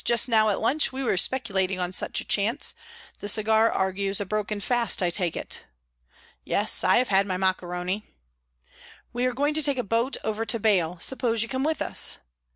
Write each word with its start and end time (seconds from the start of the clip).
"Just 0.03 0.27
now, 0.27 0.49
at 0.49 0.59
lunch, 0.59 0.91
we 0.91 1.03
were 1.03 1.15
speculating 1.15 1.79
on 1.79 1.93
such 1.93 2.19
a 2.19 2.25
chance. 2.25 2.73
The 3.19 3.29
cigar 3.29 3.69
argues 3.71 4.19
a 4.19 4.25
broken 4.25 4.59
fast, 4.59 5.03
I 5.03 5.11
take 5.11 5.37
it." 5.37 5.63
"Yes, 6.43 6.83
I 6.83 6.97
have 6.97 7.09
had 7.09 7.27
my 7.27 7.37
maccheroni." 7.37 8.07
"We 9.13 9.27
are 9.27 9.33
going 9.33 9.53
to 9.53 9.61
take 9.61 9.77
a 9.77 9.83
boat 9.83 10.17
over 10.23 10.43
to 10.43 10.59
Baiae. 10.59 10.99
Suppose 11.03 11.43
you 11.43 11.49
come 11.49 11.63
with 11.63 11.83
us." 11.83 12.17